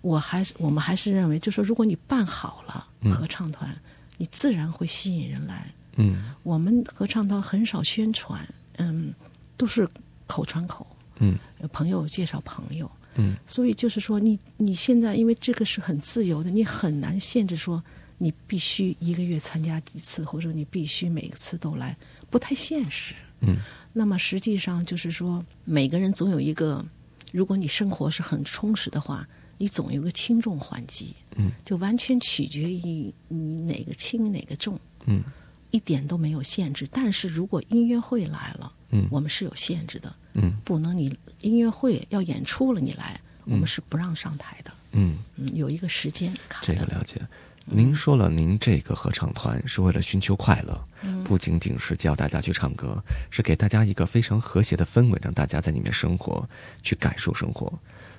[0.00, 3.10] 我还是我们还是认为，就说如果你办好了嗯。
[3.12, 3.76] 合唱团，
[4.18, 5.72] 你自然会吸引人来。
[5.96, 6.32] 嗯。
[6.42, 9.12] 我们合唱团很少宣传，嗯，
[9.56, 9.88] 都是
[10.26, 10.86] 口传口，
[11.18, 11.38] 嗯。
[11.58, 13.36] 呃朋友介绍朋友，嗯。
[13.46, 17.82] 所以就是说你，你现在因为这个是很自由的，你很难限制说
[18.18, 21.96] 你必须一个月参加几次，或者你必须每次都来，
[22.30, 23.14] 不太现实。
[23.40, 23.56] 嗯。
[23.92, 26.84] 那么实际上就是说，每个人总有一个，
[27.32, 35.22] 如果你生活是很充实的话，你总有个轻重缓急，嗯，就完全取决于你哪个轻哪个重，嗯。
[35.70, 36.86] 一点都没有限制。
[36.92, 46.86] 但是如果音乐会来了，嗯我们是有限制的，嗯不能你音乐会要演出了你来，我们是不让上台的，嗯，嗯，有一个时间卡的这个。
[46.94, 47.20] 了解。
[47.64, 50.84] 您说了，您这个合唱团是为了寻求快乐，
[51.22, 53.00] 不仅仅是教大家去唱歌，
[53.30, 56.48] 是给大家一个非常和谐的氛围，让大家在里面生活，
[56.82, 57.72] 去感受生活。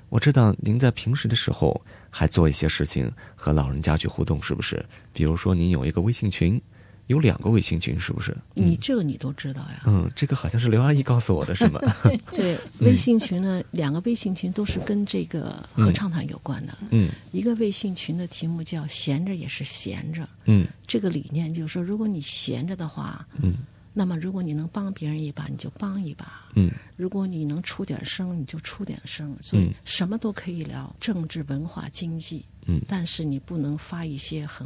[0.07, 4.83] 我知道您在平时的时候还做一些事情和老人家去互动，是不是？
[5.11, 6.59] 比如说您有一个微信群，
[7.07, 8.35] 有两个微信群，是不是？
[8.53, 9.83] 你这个你都知道呀？
[9.85, 11.79] 嗯，这个好像是刘阿姨告诉我的，是吗？
[12.31, 16.77] 对，微信群呢，两个微信群都是跟这个合唱团有关的。
[16.91, 17.09] 嗯。
[17.31, 20.27] 一个微信群的题目叫“闲着也是闲着。
[20.45, 23.55] 嗯”，这个理念就是说，如果你闲着的话，嗯。
[23.95, 26.71] 那么如果你能帮别人一把，你就帮一把；嗯。
[26.95, 29.35] 如果你能出点声，你就出点声。
[29.41, 29.73] 所以嗯。
[29.85, 32.81] 什么都可以聊，政治、文化、经济，嗯。
[32.87, 34.65] 但是你不能发一些很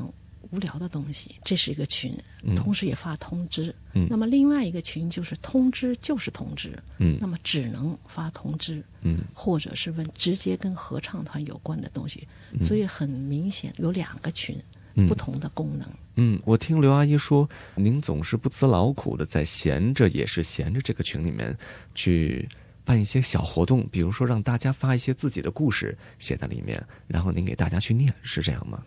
[0.51, 2.55] 无聊的东西，这是一个群，嗯。
[2.55, 3.73] 同时也发通知。
[3.93, 4.07] 嗯。
[4.09, 7.17] 那么另外一个群就是通知就是通知，嗯。
[7.19, 9.19] 那么只能发通知，嗯。
[9.33, 12.27] 或者是问直接跟合唱团有关的东西，
[12.61, 14.57] 所以很明显有两个群，
[14.95, 15.07] 嗯。
[15.07, 15.87] 不同的功能。
[16.15, 21.55] 嗯，我听刘阿姨说，您总是不辞劳苦的在闲着也是闲着这个群里面
[21.93, 22.49] 去
[22.83, 28.83] 办一些小活动，比如说让大家发一些自己的故事写在里面，然后您给大家去念，是这样吗？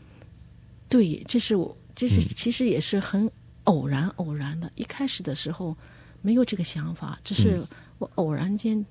[0.91, 2.29] 对，这是我，这是嗯。
[2.37, 3.31] 其实也是很
[3.65, 4.71] 偶然偶然的。
[4.75, 5.75] 一开始的时候
[6.21, 7.69] 没有这个想法，只是嗯。
[7.99, 8.85] 我偶然间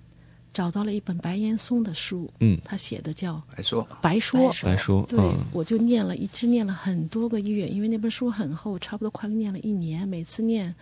[0.53, 2.59] 找到了一本白岩松的书，嗯。
[2.63, 5.37] 他写的叫白说，《白说》白说对，嗯。
[5.51, 10.73] 我就念了，一直念了很多个月，因为那本书很厚，差不多快念了一年，每次念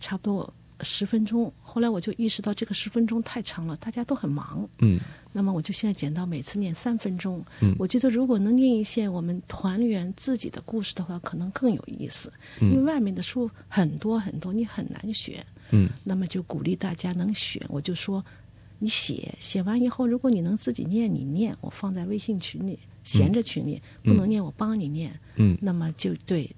[0.00, 1.52] 差不多十分钟。
[1.60, 5.00] 后来我就意识到这个十分钟太长了，大家都很忙，嗯
[5.32, 7.44] 那么我就现在减到每次念三分钟。
[7.60, 15.44] 嗯我觉得如果能念一些我们团员自己的故事的话，可能更有意思，嗯因为外面的书很多很多，你很难选。
[15.70, 18.24] 嗯那么就鼓励大家能选，我就说
[18.78, 25.18] 你写，写完以后，如果你能自己念，你念，我放在微信群里，闲着群里，不能念我帮你念。
[25.36, 26.48] 嗯那么就对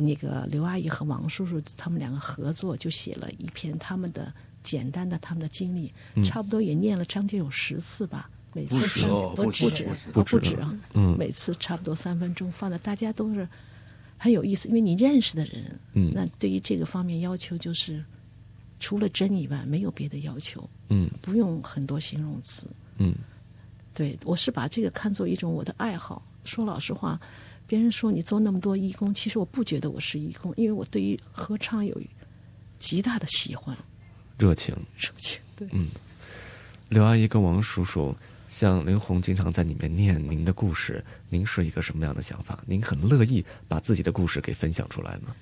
[0.00, 5.92] 那个刘阿姨和王叔叔他们两个合作，就写了一篇他们的简单的他们的经历，
[6.24, 8.30] 差不多也念了将近有十次吧。
[8.54, 13.48] 每次不止三哦不不止止不不止止啊，嗯每次差不多三分钟，放的大家都是
[14.18, 18.04] 很有意思，因为你认识的人，嗯那对于这个方面要求就是
[18.78, 22.68] 除了真以外没有别的要求，嗯不用很多形容词。
[22.98, 23.14] 嗯
[23.94, 26.22] 对我是把这个看作一种我的爱好。
[26.44, 27.20] 说老实话，
[27.72, 31.98] 别人说你做那么多义工，其实我不觉得我是义工，因为我对于合唱有
[32.78, 33.74] 极大的喜欢
[34.36, 34.76] 热情。
[34.98, 35.40] 热情。
[35.56, 35.88] 对，嗯
[36.90, 38.14] 刘阿姨跟王叔叔，
[38.50, 42.62] 像林红经常在里面念您的故事，您是一个什么样的想法？
[42.66, 45.34] 您很乐意把自己的故事给分享出来吗？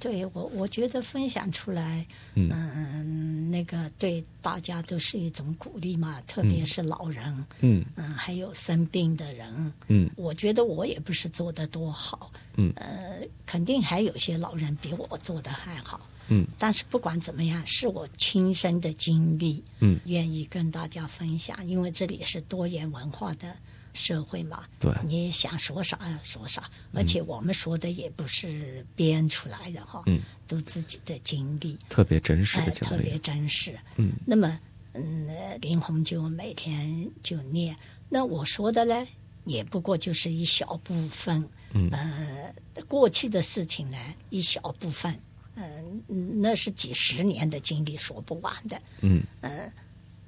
[0.00, 2.48] 对我，我觉得分享出来，嗯。
[2.50, 7.84] 嗯，那个对大家都是一种鼓励嘛，特别是老人，嗯。
[7.96, 10.08] 嗯，还有生病的人，嗯。
[10.16, 12.72] 我觉得我也不是做的多好，嗯。
[12.76, 16.46] 呃，肯定还有些老人比我做的还好，嗯。
[16.58, 19.98] 但是不管怎么样，是我亲身的经历，嗯。
[20.04, 23.54] 愿意跟大家分享，因为这里是多元文化的
[23.98, 33.18] 社会嘛，对你想说啥说啥，而且我们说的也不是编出来的哈，嗯，都自己的经历，特别真实哎、的经特别。
[33.18, 33.76] 真实。
[33.96, 34.58] 嗯那么，
[34.94, 37.76] 嗯，呃林红就每天就念。
[38.08, 39.06] 那我说的呢，
[39.44, 41.46] 也不过就是一小部分。
[41.74, 43.98] 嗯呃，过去的事情呢，
[44.30, 45.14] 一小部分。
[45.60, 48.80] 嗯、那是几十年的经历，说不完的。
[49.02, 49.20] 嗯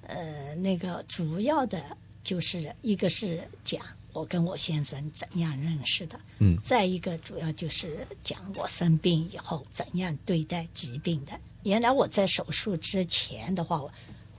[0.02, 1.80] 呃，那个主要的
[2.22, 3.80] 就是一个是讲
[4.12, 11.32] 我跟我先生怎样认识的，嗯再一个主要就是讲我生病以后怎样对待疾病的。
[11.62, 13.90] 原来我在手术之前的话，我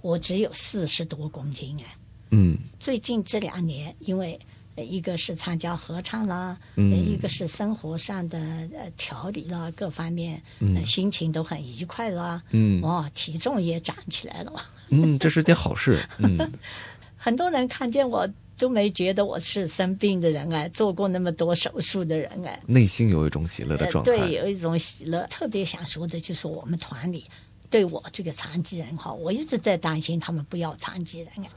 [0.02, 1.96] 我只有四十多公斤哎，
[2.32, 4.40] 嗯最近这两年因为。
[4.76, 8.40] 呃一个是参加合唱啦，嗯呃一个是生活上的
[8.74, 14.54] 呃调理啦，各方面，呃心情都很愉快啦，嗯哇，体重也长起来了。
[14.88, 16.02] 嗯，这是件好事。
[16.20, 16.38] 嗯
[17.24, 24.18] 很多人看见我都没觉得我是生病的人哎，做过那么多手术的人哎，内心有一种喜乐的呃状态。
[24.18, 25.28] 对，有一种喜乐。
[25.30, 27.24] 特别想说的就是我们团里
[27.70, 31.50] 对我这个残疾人哈，我一直在担心他们不要残疾人哎。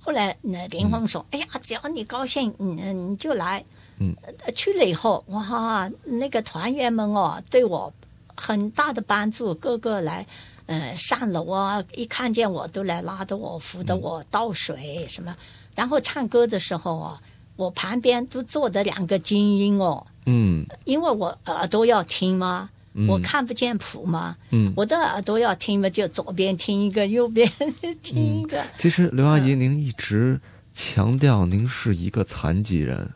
[0.00, 3.64] 后来那，林峰说：“哎呀，只要你高兴，你你就来。”
[4.00, 4.12] 嗯
[4.44, 7.92] 呃，去了以后，哇，那个团员们哦，对我
[8.34, 10.26] 很大的帮助，个个来。
[10.66, 15.36] 呃，上楼啊，一看见我都来拉着我，扶着我倒水什么。
[15.74, 17.20] 然后唱歌的时候啊，
[17.56, 20.64] 我旁边都坐着两个精英哦，嗯。
[20.84, 23.06] 因为我耳朵要听嘛，嗯。
[23.08, 24.72] 我看不见谱嘛，嗯。
[24.74, 27.46] 我的耳朵要听嘛，就左边听一个，右边
[28.02, 28.64] 听一个。
[28.78, 30.40] 其实刘阿姨，您一直
[30.72, 33.10] 强调您是一个残疾人，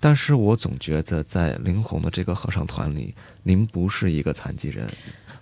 [0.00, 4.88] 但是我总觉得在林红的这个合唱团里，您不是一个残疾人。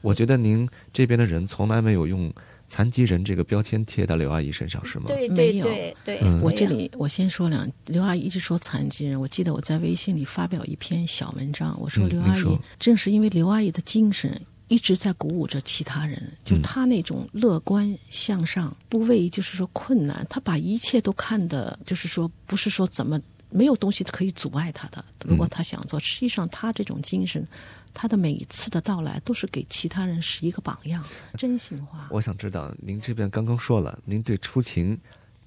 [0.02, 2.32] 我觉得您这边的人从来没有用
[2.68, 5.04] 残疾人这个标签贴到刘阿姨身上，是吗？
[5.06, 14.40] 对对没有对对，嗯我这里我先说两，刘阿姨一直说残疾人，我记得我在微信里发表一篇小文章，我说嗯刘阿姨、正是因为刘阿姨的精神。
[14.68, 25.04] 一直在鼓舞着其他人，就嗯她那种乐观向上，不畏就是说困难，她把一切都看的，就是说不是说怎么没有东西可以阻碍她的。
[25.26, 27.46] 如果她想做，实际上她这种精神，
[27.94, 31.04] 她的每一次的到来都是给其他人是一个榜样，
[31.36, 32.08] 真心话。
[32.10, 34.98] 我想知道，您这边刚刚说了，您对出勤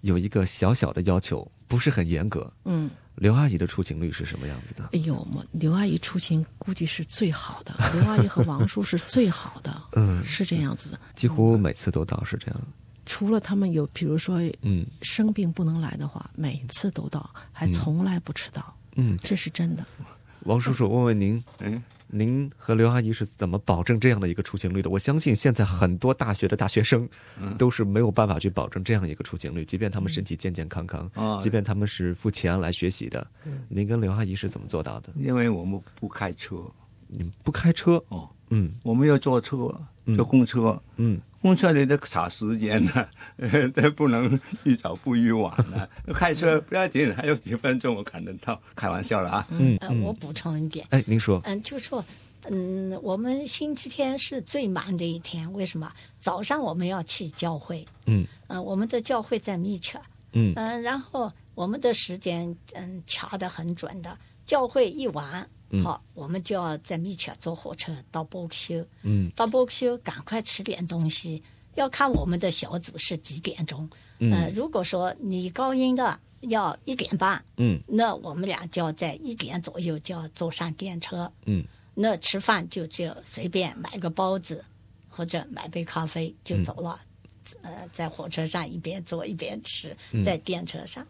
[0.01, 2.51] 有一个小小的要求，不是很严格。
[2.65, 4.89] 嗯，刘阿姨的出勤率是什么样子的？
[4.93, 10.99] 哎呦，我刘阿姨出勤估计是最好的， 刘阿姨和王叔是最好的，嗯是这样子的。
[11.15, 12.61] 几乎每次都到，是这样。
[13.07, 19.85] 除了他们有，比如说嗯生病不能来的话，每次都到，还从来不迟到，嗯，这是真的。
[20.41, 24.89] 王叔叔，问问您，嗯，您和刘阿姨是怎么保证这样的一个出勤率的？
[24.89, 27.07] 我相信现在很多大学的大学生
[27.57, 33.25] 都是没有办法去保证这样一个出勤率，即便他们身体健健康康，啊即便他们是付钱来学习的。
[33.67, 35.11] 您跟刘阿姨是怎么做到的？
[35.17, 36.57] 因为我们不开车
[37.07, 38.03] 你们不开车？
[38.09, 39.73] 哦，嗯我们要坐车，
[40.15, 40.81] 坐公车。
[40.97, 45.87] 嗯，公车里得查时间呢，呃，这不能一早不一晚呢。
[46.11, 48.59] 开车不要紧，还有几分钟我赶得到。
[48.75, 52.03] 开玩笑了啊，嗯呃，我补充一点，哎，您说，嗯，就说，
[52.49, 55.93] 嗯，我们星期天是最忙的一天，为什么？
[56.19, 58.25] 早上我们要去教会，嗯。
[58.47, 60.01] 嗯、我们的教会在密切，
[60.33, 60.51] 嗯。
[60.55, 64.17] 嗯、然后我们的时间嗯掐得很准的，
[64.47, 65.47] 教会一完，
[65.83, 69.31] 好，我们就要在密切坐火车到波克修，嗯。
[69.35, 71.41] 到波克修赶快吃点东西，
[71.75, 77.79] 要看我们的小组是几点钟，呃，如果说你高音的要一点半，嗯。
[77.87, 81.31] 那我们俩就要在一点左右就要坐上电车。
[81.45, 81.63] 嗯。
[81.93, 84.63] 那吃饭就只有随便买个包子，
[85.09, 86.99] 或者买杯咖啡就走了。
[87.61, 91.03] 呃，在火车上一边坐一边吃，在电车上。
[91.03, 91.07] 嗯，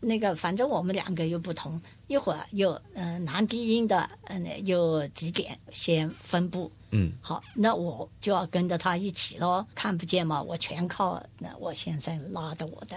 [0.00, 6.70] 那个反正我们两个又不同，一会儿又呃男低音的，嗯、有几点先分布。
[6.90, 12.96] 嗯好，那我就要跟着他一起喽，看不见嘛，我全靠那我先生拉的我的，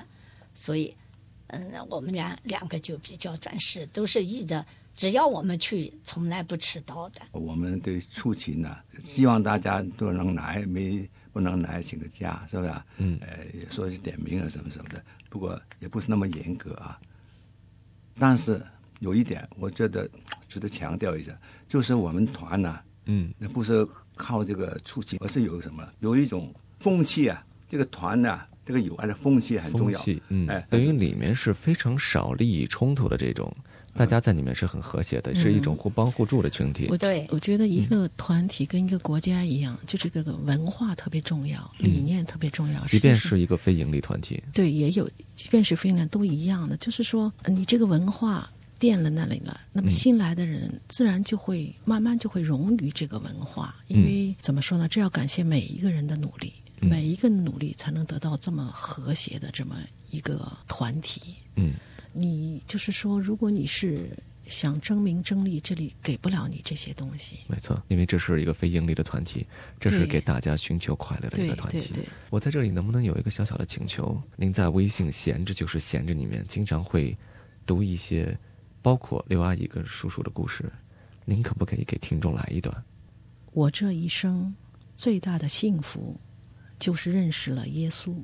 [0.53, 0.95] 所以，
[1.47, 4.63] 嗯，我们俩两个就比较准时，都是一的，
[4.95, 7.21] 只要我们去，从来不迟到的。
[7.31, 12.83] 我们对出勤呢，希望大家都能来，没不能来请个假，是不是、啊？
[12.97, 16.99] 嗯呃，也说是点名啊什么什么的，不过也不是那么严格啊。
[18.17, 18.59] 但是
[19.01, 20.09] 有一点，我觉得
[20.47, 21.31] 值得强调一下，
[21.67, 25.87] 就是我们团呢、嗯那不是靠这个出勤，而是有什么？
[25.99, 29.99] 有一种风气啊，这个团呢、这个友爱的风气很重要。
[29.99, 33.55] 风气，嗯，哎，等于里面是非常少利益冲突的这种，
[33.97, 36.97] 大家在里面是很和谐的，是一种互帮互助的群体我。
[36.97, 42.85] 对我觉得一个团体跟一个国家一样，就是这个文化特别重要，理念特别重要。
[42.85, 54.87] 即便是一个非盈利团体，对，也有，即便是非盈利都一样的，就是说呃你这个文化垫了那里了，那么新来的人自然就会慢慢就会融于这个文化，因为怎么说呢？
[54.87, 59.77] 这要感谢每一个人的努力，每一个努力才能得到这么和谐的这么
[60.11, 61.21] 一个团体。
[61.55, 61.73] 嗯
[62.17, 64.09] 你就是说，如果你是
[64.47, 67.37] 想争名争利，这里给不了你这些东西。
[67.47, 69.45] 没错，因为这是一个非盈利的团体，
[69.79, 71.93] 这是给大家寻求快乐的一个团体。
[72.29, 74.19] 我在这里能不能有一个小小的请求？
[74.35, 77.15] 您在微信“闲着就是闲着”里面经常会
[77.65, 78.37] 读一些
[78.81, 80.71] 包括刘阿姨跟叔叔的故事，
[81.25, 82.83] 您可不可以给听众来一段？
[83.51, 84.55] 我这一生
[84.95, 86.17] 最大的幸福，
[86.79, 88.15] 就是认识了耶稣。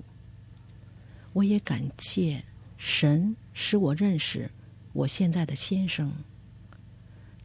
[1.33, 2.43] 我也感谢
[2.85, 4.51] 神使我认识
[4.91, 6.11] 我现在的先生，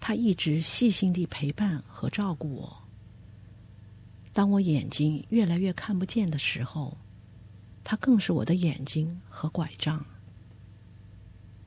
[0.01, 2.83] 他一直细心地陪伴和照顾我。
[4.33, 6.99] 当我眼睛越来越看不见的时候，
[7.85, 10.05] 他更是我的眼睛和拐杖。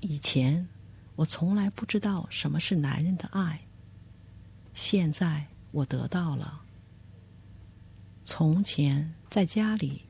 [0.01, 0.67] 以前
[1.15, 3.61] 我从来不知道什么是男人的爱，
[4.73, 6.61] 现在我得到了。
[8.21, 10.01] 从前在家里，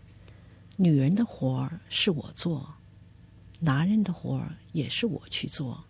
[0.78, 2.74] 女人的活儿是我做，
[3.64, 5.84] 男人的活儿也是我去做。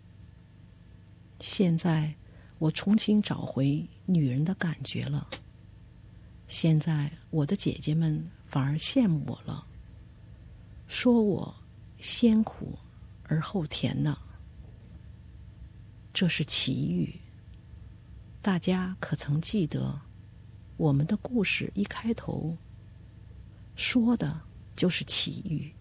[1.40, 2.14] 现在
[2.58, 5.26] 我重新找回女人的感觉了。
[6.46, 9.66] 现在我的姐姐们反而羡慕我了，
[10.86, 11.54] 说我
[11.98, 12.78] 先苦
[13.24, 14.18] 而后甜呢。
[16.12, 17.18] 这是奇遇。
[18.42, 19.98] 大家可曾记得，
[20.76, 22.54] 我们的故事一开头
[23.76, 24.38] 说的
[24.76, 25.72] 就是奇遇。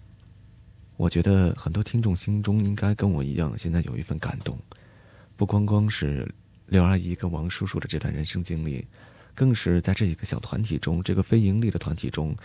[1.01, 4.55] 我觉得很多听众心中应该跟我一样，现在有一份感动，
[5.35, 6.31] 不光光是
[6.67, 8.85] 刘阿姨跟王叔叔的这段人生经历，
[9.33, 12.37] 更是在这一个小团体中，这个非盈利的团体中，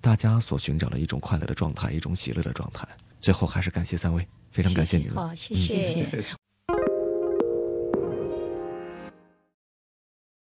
[0.00, 2.86] 大家所寻找的一种快乐的状态，一种喜乐的状态。
[3.18, 5.16] 最后还是感谢三位，非常感谢你们。
[5.16, 6.22] 好，谢嗯谢谢谢